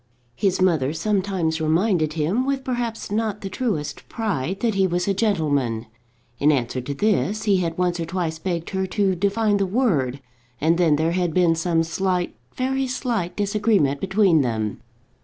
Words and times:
His 0.35 0.59
mother 0.59 0.93
sometimes 0.93 1.61
reminded 1.61 2.13
him, 2.13 2.43
with 2.43 2.63
perhaps 2.63 3.11
not 3.11 3.41
the 3.41 3.51
truest 3.51 4.09
pride, 4.09 4.61
that 4.61 4.73
he 4.73 4.87
was 4.87 5.07
a 5.07 5.13
gentleman. 5.13 5.85
In 6.39 6.51
answer 6.51 6.81
to 6.81 6.95
this 6.95 7.43
he 7.43 7.57
had 7.57 7.77
once 7.77 7.99
or 7.99 8.05
twice 8.05 8.39
begged 8.39 8.71
her 8.71 8.87
to 8.87 9.13
define 9.13 9.57
the 9.57 9.67
word, 9.67 10.19
and 10.59 10.79
then 10.79 10.95
there 10.95 11.11
had 11.11 11.35
been 11.35 11.53
some 11.53 11.83
slight, 11.83 12.35
very 12.55 12.87
slight, 12.87 13.35
disagreement 13.35 14.01
between 14.01 14.41
them. 14.41 14.79